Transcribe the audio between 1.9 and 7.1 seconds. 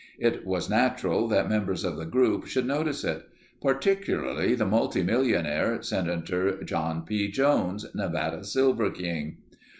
the group should notice it. Particularly the multimillionaire, Senator John